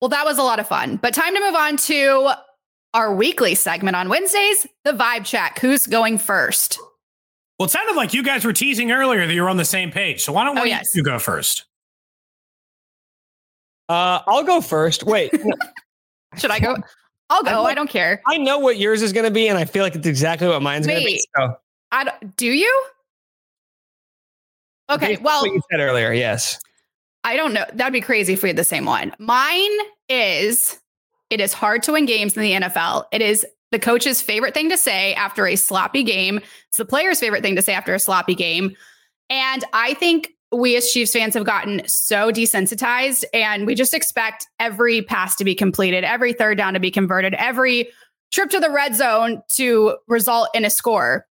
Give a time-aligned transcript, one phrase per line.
[0.00, 0.96] Well, that was a lot of fun.
[0.96, 2.30] But time to move on to
[2.94, 5.58] our weekly segment on Wednesdays, the vibe check.
[5.58, 6.78] Who's going first?
[7.58, 9.90] Well, it sounded like you guys were teasing earlier that you were on the same
[9.90, 10.22] page.
[10.22, 10.94] So why don't Oh, we yes.
[10.94, 11.64] you go first?
[13.88, 15.02] Uh, I'll go first.
[15.04, 15.32] Wait,
[16.36, 16.76] Should I go?
[17.30, 17.64] I'll go.
[17.64, 18.20] I don't care.
[18.26, 20.62] I know what yours is going to be, and I feel like it's exactly what
[20.62, 21.20] mine's going to be.
[21.36, 21.54] So,
[21.90, 22.84] I don't- you?
[24.90, 25.08] Okay.
[25.08, 26.58] based Well, what you said earlier, yes.
[27.24, 27.64] I don't know.
[27.74, 29.14] That'd be crazy if we had the same one.
[29.18, 29.70] Mine
[30.08, 30.78] is
[31.30, 33.04] it is hard to win games in the NFL.
[33.12, 36.40] It is the coach's favorite thing to say after a sloppy game.
[36.68, 38.74] It's the player's favorite thing to say after a sloppy game.
[39.28, 44.46] And I think we as Chiefs fans have gotten so desensitized and we just expect
[44.58, 47.90] every pass to be completed, every third down to be converted, every
[48.32, 51.26] trip to the red zone to result in a score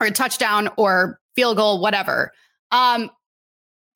[0.00, 2.32] or a touchdown or field goal, whatever.
[2.70, 3.10] Um,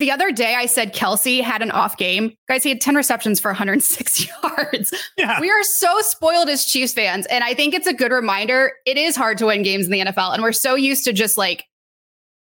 [0.01, 2.35] the other day, I said Kelce had an off game.
[2.49, 4.93] Guys, he had 10 receptions for 106 yards.
[5.17, 5.39] Yeah.
[5.41, 7.27] We are so spoiled as Chiefs fans.
[7.27, 8.73] And I think it's a good reminder.
[8.87, 10.33] It is hard to win games in the NFL.
[10.35, 11.67] And we're so used to just like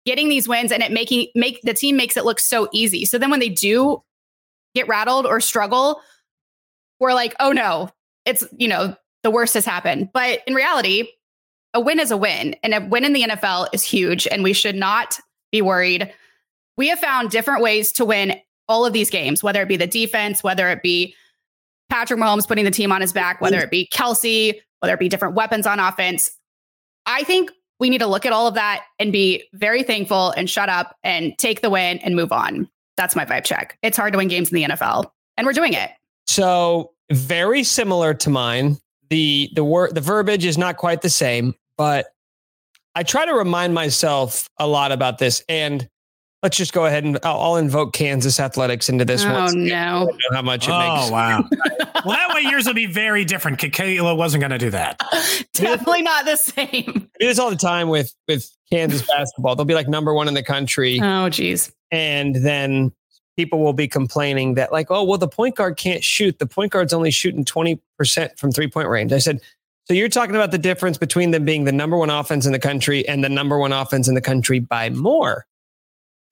[0.06, 3.04] getting these wins and it making make the team makes it look so easy.
[3.04, 4.02] So then when they do
[4.74, 6.00] get rattled or struggle,
[7.00, 7.90] we're like, oh no,
[8.24, 10.10] it's you know, the worst has happened.
[10.14, 11.08] But in reality,
[11.74, 12.54] a win is a win.
[12.62, 14.28] And a win in the NFL is huge.
[14.28, 15.18] And we should not
[15.50, 16.12] be worried.
[16.76, 19.86] We have found different ways to win all of these games, whether it be the
[19.86, 21.14] defense, whether it be
[21.90, 23.64] Patrick Mahomes putting the team on his back, whether mm.
[23.64, 26.30] it be Kelce, whether it be different weapons on offense.
[27.06, 30.48] I think we need to look at all of that and be very thankful and
[30.48, 32.68] shut up and take the win and move on.
[32.96, 33.76] That's my vibe check.
[33.82, 35.90] It's hard to win games in the NFL, and we're doing it.
[36.26, 38.78] So very similar to mine.
[39.10, 42.06] The the word the verbiage is not quite the same, but
[42.94, 45.42] I try to remind myself a lot about this.
[45.48, 45.88] And
[46.42, 49.64] let's just go ahead and I'll, I'll invoke Kansas athletics into this oh one.
[49.64, 50.04] no!
[50.06, 51.10] Know how much it Oh makes.
[51.10, 51.44] wow.
[52.04, 53.58] well, that way yours will be very different.
[53.58, 55.00] Kayla wasn't going to do that.
[55.52, 56.68] Definitely not the same.
[56.68, 59.54] I do this all the time with with Kansas basketball.
[59.56, 61.72] They'll be like number one in the country, Oh geez.
[61.90, 62.92] and then
[63.36, 66.38] people will be complaining that like, oh well, the point guard can't shoot.
[66.38, 69.12] The point guard's only shooting twenty percent from three point range.
[69.12, 69.40] I said.
[69.86, 72.60] So you're talking about the difference between them being the number one offense in the
[72.60, 75.44] country and the number one offense in the country by more.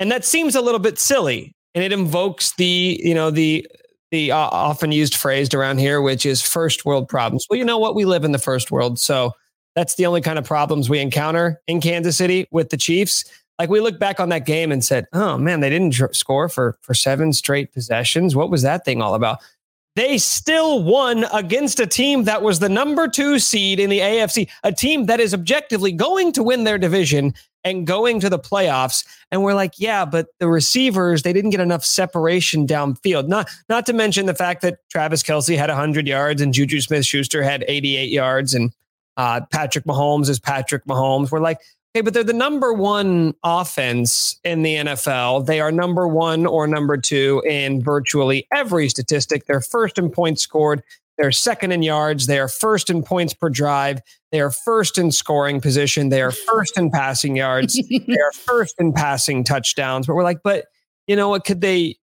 [0.00, 1.55] And that seems a little bit silly.
[1.75, 3.66] And it invokes the, you know, the
[4.11, 7.47] the uh, often used phrase around here, which is first world problems.
[7.49, 7.94] Well, you know what?
[7.94, 8.99] We live in the first world.
[8.99, 9.33] So
[9.77, 13.25] that's the only kind of problems we encounter in Kansas City with the Chiefs.
[13.59, 16.49] Like we look back on that game and said, "Oh man, they didn't dr- score
[16.49, 18.34] for for seven straight possessions.
[18.34, 19.38] What was that thing all about?"
[19.97, 24.49] They still won against a team that was the number 2 seed in the AFC,
[24.62, 27.34] a team that is objectively going to win their division
[27.65, 29.04] and going to the playoffs.
[29.31, 33.87] And we're like, "Yeah, but the receivers, they didn't get enough separation downfield." Not not
[33.87, 38.10] to mention the fact that Travis Kelce had 100 yards and Juju Smith-Schuster had 88
[38.10, 38.72] yards and
[39.16, 41.31] uh, Patrick Mahomes is Patrick Mahomes.
[41.31, 41.59] We're like,
[41.94, 45.47] okay, but they're the number one offense in the NFL.
[45.47, 49.47] They are number one or number two in virtually every statistic.
[49.47, 50.82] They're first in points scored.
[51.18, 52.26] They're second in yards.
[52.26, 54.00] They are first in points per drive.
[54.32, 56.08] They are first in scoring position.
[56.08, 57.74] They are first in passing yards.
[57.90, 60.06] they are first in passing touchdowns.
[60.06, 60.66] But we're like, but
[61.06, 61.44] you know what?
[61.44, 61.96] Could they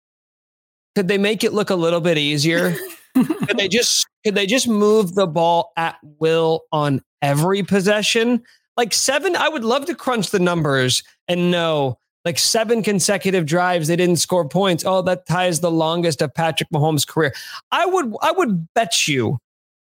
[0.96, 2.76] could they make it look a little bit easier?
[3.16, 8.44] could they just could they just move the ball at will on every possession?
[8.76, 11.98] Like seven, I would love to crunch the numbers and know
[12.28, 14.84] like seven consecutive drives they didn't score points.
[14.86, 17.34] Oh, that ties the longest of Patrick Mahomes' career.
[17.72, 19.40] I would I would bet you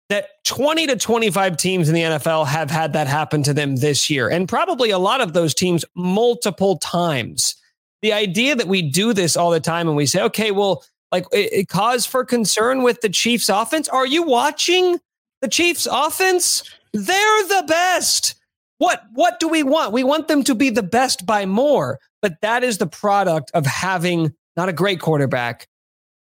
[0.09, 4.11] that 20 to 25 teams in the NFL have had that happen to them this
[4.11, 7.55] year, and probably a lot of those teams multiple times.
[8.03, 11.25] The idea that we do this all the time and we say, okay, well, like
[11.31, 13.89] it, it cause for concern with the Chiefs offense?
[13.89, 14.99] Are you watching
[15.41, 16.61] the Chiefs offense?
[16.93, 18.35] They're the best.
[18.77, 19.93] What what do we want?
[19.93, 23.65] We want them to be the best by more, but that is the product of
[23.65, 25.67] having not a great quarterback,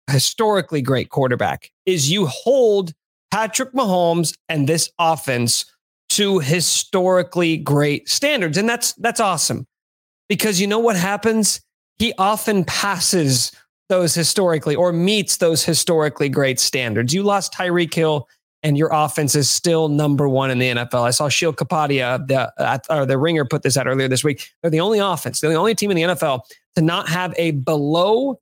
[0.09, 1.71] a historically great quarterback.
[1.85, 2.93] Is you hold
[3.31, 5.65] Patrick Mahomes and this offense
[6.09, 9.65] to historically great standards and that's that's awesome.
[10.27, 11.61] Because you know what happens?
[11.99, 13.51] He often passes
[13.89, 17.13] those historically or meets those historically great standards.
[17.13, 18.27] You lost Tyreek Hill
[18.63, 21.01] and your offense is still number one in the NFL.
[21.01, 24.51] I saw Sheil Kapadia, the or the Ringer, put this out earlier this week.
[24.61, 26.41] They're the only offense, they're the only team in the NFL
[26.75, 28.39] to not have a below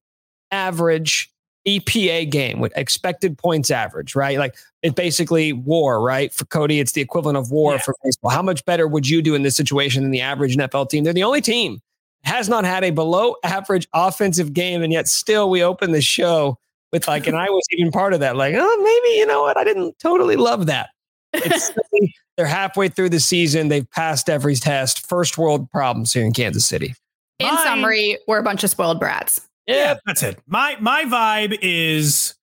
[0.52, 1.32] average
[1.68, 4.38] EPA game with expected points average, right?
[4.38, 6.34] Like it's basically war, right?
[6.34, 7.80] For Cody, it's the equivalent of war yeah.
[7.80, 8.32] for baseball.
[8.32, 11.04] How much better would you do in this situation than the average NFL team?
[11.04, 11.82] They're the only team
[12.24, 16.58] has not had a below average offensive game, and yet still we open the show
[16.92, 18.36] with like, and I was even part of that.
[18.36, 19.58] Like, oh, maybe you know what?
[19.58, 20.90] I didn't totally love that.
[21.34, 21.72] It's
[22.38, 23.68] they're halfway through the season.
[23.68, 25.08] They've passed every test.
[25.08, 26.96] First world problems here in Kansas City.
[27.40, 29.48] In my, summary, we're a bunch of spoiled brats.
[29.68, 30.40] Yeah, yeah, that's it.
[30.48, 32.36] My my vibe is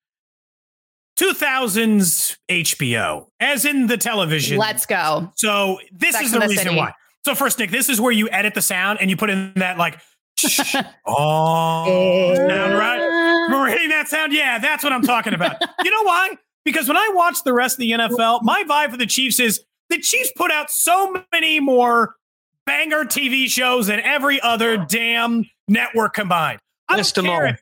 [1.19, 4.59] 2000s HBO, as in the television.
[4.59, 5.33] Let's go.
[5.37, 6.77] So this Sex is the, the reason city.
[6.77, 6.93] why.
[7.25, 9.79] So first, Nick, this is where you edit the sound and you put in that
[9.79, 9.99] like
[11.07, 13.06] oh sound, right?
[13.51, 14.33] Remember hitting that sound?
[14.33, 15.57] Yeah, that's what I'm talking about.
[15.85, 16.37] you know why?
[16.65, 19.63] Because when I watch the rest of the NFL, my vibe for the Chiefs is
[19.89, 22.17] the Chiefs put out so many more
[22.65, 26.59] banger TV shows than every other damn network combined.
[26.89, 27.61] I don't care if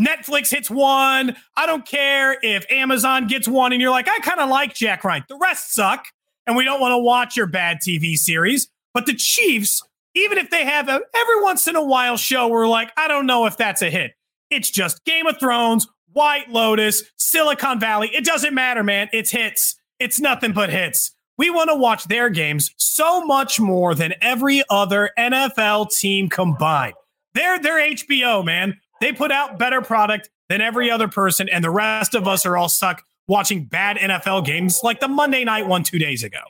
[0.00, 1.36] Netflix hits one.
[1.56, 5.04] I don't care if Amazon gets one and you're like, I kind of like Jack
[5.04, 5.24] Ryan.
[5.28, 6.06] The rest suck
[6.46, 8.68] and we don't want to watch your bad TV series.
[8.94, 9.82] But the Chiefs,
[10.14, 13.26] even if they have a every once in a while show we're like, I don't
[13.26, 14.12] know if that's a hit.
[14.52, 18.10] It's just Game of Thrones, White Lotus, Silicon Valley.
[18.14, 19.08] It doesn't matter, man.
[19.12, 19.76] It's hits.
[19.98, 21.12] It's nothing but hits.
[21.38, 26.94] We want to watch their games so much more than every other NFL team combined.
[27.34, 28.78] They're they're HBO, man.
[29.00, 32.58] They put out better product than every other person, and the rest of us are
[32.58, 36.40] all stuck watching bad NFL games like the Monday night one two days ago.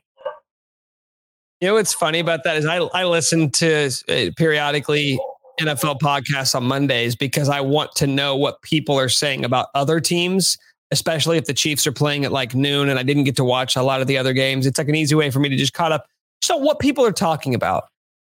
[1.60, 5.20] You know what's funny about that is I I listen to uh, periodically
[5.60, 10.00] NFL podcasts on Mondays because I want to know what people are saying about other
[10.00, 10.58] teams,
[10.90, 13.76] especially if the Chiefs are playing at like noon and I didn't get to watch
[13.76, 14.66] a lot of the other games.
[14.66, 16.06] It's like an easy way for me to just caught up.
[16.40, 17.84] So what people are talking about.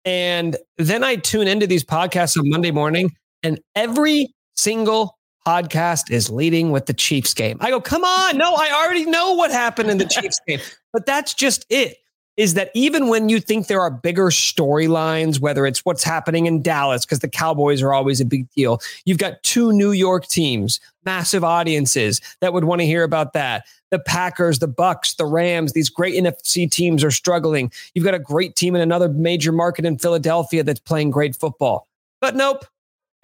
[0.04, 3.10] And then I tune into these podcasts on Monday morning
[3.42, 7.58] and every single podcast is leading with the Chiefs game.
[7.60, 8.36] I go, come on.
[8.36, 10.60] No, I already know what happened in the Chiefs game,
[10.92, 11.96] but that's just it
[12.38, 16.62] is that even when you think there are bigger storylines, whether it's what's happening in
[16.62, 20.78] Dallas, because the Cowboys are always a big deal, you've got two New York teams,
[21.04, 23.66] massive audiences that would want to hear about that.
[23.90, 27.72] The Packers, the Bucks, the Rams, these great NFC teams are struggling.
[27.94, 31.88] You've got a great team in another major market in Philadelphia that's playing great football.
[32.20, 32.64] But nope.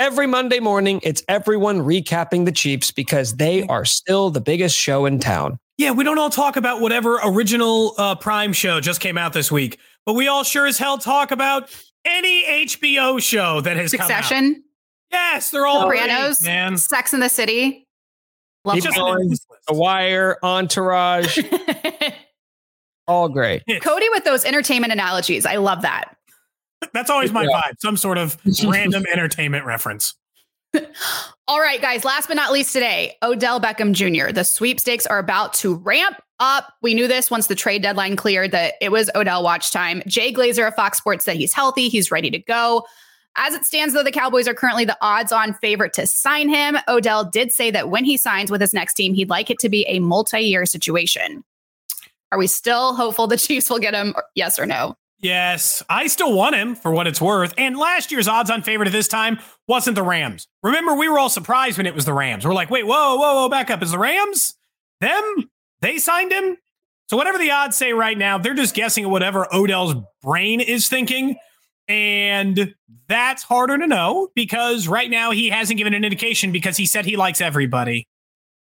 [0.01, 5.07] Every Monday morning, it's everyone recapping the Chiefs because they are still the biggest show
[5.07, 5.61] in town.
[5.77, 9.51] Yeah, we don't all talk about whatever original uh, Prime show just came out this
[9.51, 11.69] week, but we all sure as hell talk about
[12.05, 14.63] any HBO show that has Succession.
[15.11, 16.77] Yes, they're all Sopranos, great, man.
[16.77, 17.87] Sex in the City.
[18.65, 21.39] Love The Wire, Entourage.
[23.07, 23.63] all great.
[23.83, 25.45] Cody with those entertainment analogies.
[25.45, 26.17] I love that.
[26.93, 27.61] That's always my yeah.
[27.61, 27.81] vibe.
[27.81, 30.15] Some sort of random entertainment reference.
[31.49, 34.33] All right, guys, last but not least today, Odell Beckham Jr.
[34.33, 36.73] The sweepstakes are about to ramp up.
[36.83, 40.03] We knew this once the trade deadline cleared that it was Odell watch time.
[40.07, 42.85] Jay Glazer of Fox Sports said he's healthy, he's ready to go.
[43.37, 46.77] As it stands, though, the Cowboys are currently the odds on favorite to sign him.
[46.87, 49.69] Odell did say that when he signs with his next team, he'd like it to
[49.69, 51.43] be a multi year situation.
[52.31, 54.15] Are we still hopeful the Chiefs will get him?
[54.35, 54.97] Yes or no?
[55.25, 57.55] Yes, I still want him for what it's worth.
[57.57, 60.47] And last year's odds on favorite at this time wasn't the Rams.
[60.63, 62.45] Remember, we were all surprised when it was the Rams.
[62.45, 63.83] We're like, wait, whoa, whoa, whoa, back up.
[63.83, 64.55] Is the Rams?
[65.01, 65.49] Them?
[65.81, 66.59] They signed him?
[67.09, 70.89] So whatever the odds say right now, they're just guessing at whatever Odell's brain is
[70.89, 71.37] thinking.
[71.89, 72.75] And
[73.09, 77.07] that's harder to know because right now he hasn't given an indication because he said
[77.07, 78.07] he likes everybody.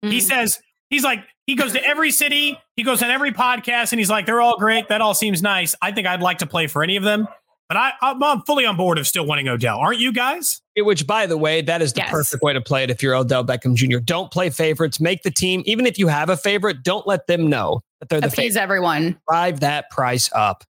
[0.01, 0.11] Mm-hmm.
[0.13, 0.23] He mm.
[0.23, 4.09] says, he's like, he goes to every city, he goes on every podcast, and he's
[4.09, 4.87] like, they're all great.
[4.87, 5.75] That all seems nice.
[5.81, 7.27] I think I'd like to play for any of them.
[7.69, 9.79] But I, I'm fully on board of still wanting Odell.
[9.79, 10.61] Aren't you guys?
[10.77, 12.11] Which, by the way, that is the yes.
[12.11, 13.99] perfect way to play it if you're Odell Beckham Jr.
[13.99, 14.99] Don't play favorites.
[14.99, 18.21] Make the team, even if you have a favorite, don't let them know that they're
[18.21, 18.61] the Appease favorite.
[18.61, 19.19] everyone.
[19.27, 20.63] Drive that price up.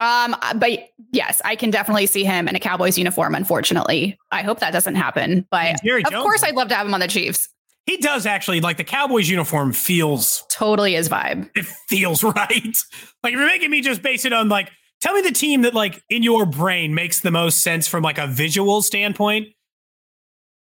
[0.00, 3.34] Um, but yes, I can definitely see him in a Cowboys uniform.
[3.34, 5.46] Unfortunately, I hope that doesn't happen.
[5.50, 7.48] But of Jones, course, I'd love to have him on the Chiefs.
[7.86, 11.50] He does actually like the Cowboys uniform feels totally his vibe.
[11.54, 12.76] It feels right.
[13.22, 14.70] Like if you're making me just base it on like,
[15.00, 18.18] tell me the team that like in your brain makes the most sense from like
[18.18, 19.48] a visual standpoint.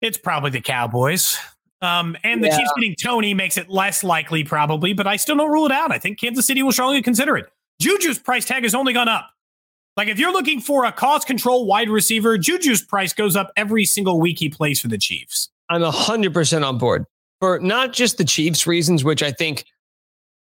[0.02, 1.40] It's probably the Cowboys.
[1.82, 2.58] Um, and the yeah.
[2.58, 5.92] Chiefs getting Toney makes it less likely, probably, but I still don't rule it out.
[5.92, 7.48] I think Kansas City will strongly consider it.
[7.82, 9.30] Juju's price tag has only gone up.
[9.96, 13.86] Like if you're looking for a cost control wide receiver, Juju's price goes up every
[13.86, 15.50] single week he plays for the Chiefs.
[15.70, 17.06] I'm 100% on board
[17.40, 19.66] for not just the Chiefs reasons, which I think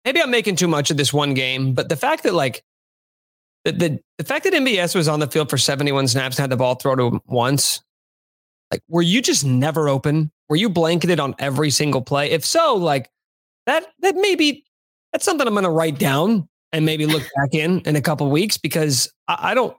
[0.05, 2.63] maybe I'm making too much of this one game, but the fact that like
[3.65, 6.49] the, the, the fact that MVS was on the field for 71 snaps and had
[6.49, 7.81] the ball thrown to him once,
[8.71, 10.31] like were you just never open?
[10.47, 12.31] Were you blanketed on every single play?
[12.31, 13.09] If so, like
[13.65, 14.65] that that maybe
[15.11, 18.29] that's something I'm going to write down and maybe look back in in a couple
[18.29, 19.75] weeks because I, I don't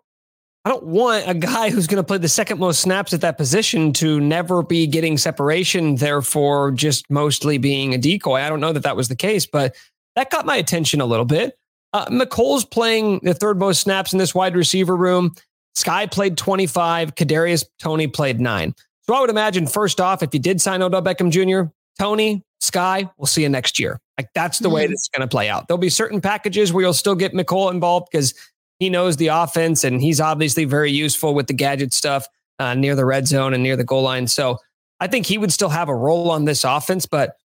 [0.65, 3.39] I don't want a guy who's going to play the second most snaps at that
[3.39, 8.41] position to never be getting separation, therefore just mostly being a decoy.
[8.41, 9.75] I don't know that that was the case, but
[10.17, 11.59] that got my attention a little bit.
[11.95, 15.35] Uh, Mecole's playing the third most snaps in this wide receiver room.
[15.77, 17.15] Skyy played 25.
[17.15, 18.75] Kadarius Toney played nine.
[19.03, 23.11] So I would imagine first off, if you did sign Odell Beckham Jr., Toney, Skyy,
[23.17, 23.99] we'll see you next year.
[24.19, 24.75] Like that's the mm-hmm.
[24.75, 25.69] way this is going to play out.
[25.69, 28.35] There'll be certain packages where you'll still get Mecole involved because
[28.81, 32.27] he knows the offense and he's obviously very useful with the gadget stuff
[32.59, 34.27] uh, near the red zone and near the goal line.
[34.27, 34.59] So
[34.99, 37.37] I think he would still have a role on this offense, but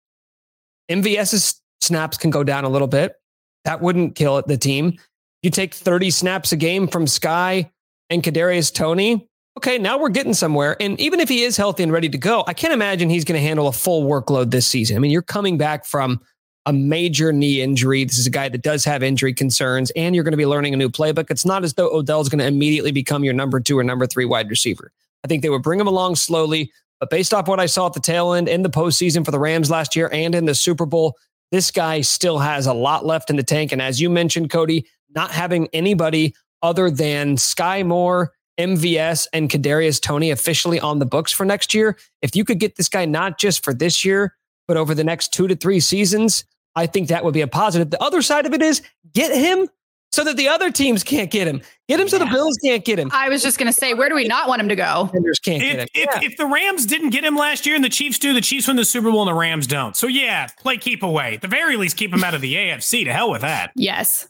[0.91, 3.17] MVS's snaps can go down a little bit.
[3.64, 4.99] That wouldn't kill the team.
[5.43, 7.71] You take 30 snaps a game from Skyy
[8.11, 9.29] and Kadarius Toney.
[9.57, 10.76] Okay, now we're getting somewhere.
[10.81, 13.41] And even if he is healthy and ready to go, I can't imagine he's going
[13.41, 14.97] to handle a full workload this season.
[14.97, 16.21] I mean, you're coming back from
[16.66, 18.04] a major knee injury.
[18.04, 20.75] This is a guy that does have injury concerns, and you're going to be learning
[20.75, 21.30] a new playbook.
[21.30, 24.25] It's not as though Odell's going to immediately become your number two or number three
[24.25, 24.90] wide receiver.
[25.25, 26.73] I think they would bring him along slowly.
[27.00, 29.38] But based off what I saw at the tail end in the postseason for the
[29.38, 31.16] Rams last year and in the Super Bowl,
[31.50, 33.73] this guy still has a lot left in the tank.
[33.73, 40.00] And as you mentioned, Cody, not having anybody other than Skyy Moore, MVS, and Kadarius
[40.00, 41.99] Toney officially on the books for next year.
[42.23, 44.35] If you could get this guy not just for this year,
[44.66, 46.44] but over the next two to three seasons,
[46.76, 47.90] I think that would be a positive.
[47.90, 49.69] The other side of it is get him
[50.14, 51.61] so that the other teams can't get him.
[51.88, 52.11] Get him yeah.
[52.11, 53.11] so the Bills can't get him.
[53.12, 55.11] I was just going to say, where do we not want him to go?
[55.12, 55.88] Can't if, get him.
[55.93, 56.21] If, yeah.
[56.23, 58.76] if the Rams didn't get him last year and the Chiefs do, the Chiefs win
[58.76, 59.97] the Super Bowl and the Rams don't.
[59.97, 61.35] So yeah, play keep away.
[61.35, 63.04] At the very least, keep him out of the AFC.
[63.04, 63.73] To hell with that.
[63.75, 64.28] Yes.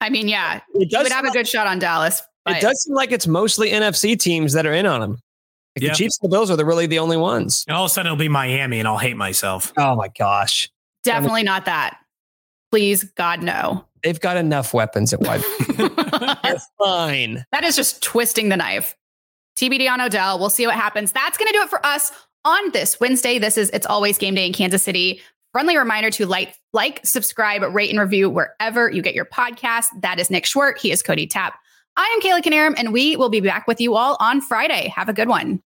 [0.00, 2.22] I mean, yeah, it does would have like, a good shot on Dallas.
[2.44, 2.58] But.
[2.58, 5.10] It does seem like it's mostly NFC teams that are in on him.
[5.74, 5.92] Like yep.
[5.92, 7.64] The Chiefs and the Bills are the really the only ones.
[7.66, 9.72] And all of a sudden, it'll be Miami, and I'll hate myself.
[9.76, 10.70] Oh my gosh!
[11.06, 11.98] Definitely not that.
[12.70, 13.84] Please, God, no.
[14.02, 15.42] They've got enough weapons at wide.
[15.76, 17.44] They're fine.
[17.52, 18.96] That is just twisting the knife.
[19.56, 20.38] TBD on Odell.
[20.38, 21.12] We'll see what happens.
[21.12, 22.12] That's going to do it for us
[22.44, 23.38] on this Wednesday.
[23.38, 25.20] This is It's Always Game Day in Kansas City.
[25.52, 29.86] Friendly reminder to like, like, subscribe, rate, and review wherever you get your podcast.
[30.02, 30.78] That is Nick Schwerdt.
[30.78, 31.58] He is Cody Tapp.
[31.96, 34.92] I am Kayla Canarum, and we will be back with you all on Friday.
[34.94, 35.62] Have a good one.